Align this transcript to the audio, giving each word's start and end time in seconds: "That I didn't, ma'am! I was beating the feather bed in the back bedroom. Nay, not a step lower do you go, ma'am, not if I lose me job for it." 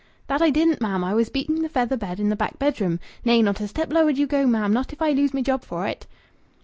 "That 0.25 0.41
I 0.41 0.49
didn't, 0.49 0.81
ma'am! 0.81 1.03
I 1.03 1.13
was 1.13 1.29
beating 1.29 1.61
the 1.61 1.69
feather 1.69 1.95
bed 1.95 2.19
in 2.19 2.29
the 2.29 2.35
back 2.35 2.57
bedroom. 2.57 2.99
Nay, 3.23 3.43
not 3.43 3.61
a 3.61 3.67
step 3.67 3.93
lower 3.93 4.11
do 4.11 4.19
you 4.19 4.25
go, 4.25 4.47
ma'am, 4.47 4.73
not 4.73 4.91
if 4.91 4.99
I 4.99 5.11
lose 5.11 5.31
me 5.31 5.43
job 5.43 5.63
for 5.63 5.85
it." 5.85 6.07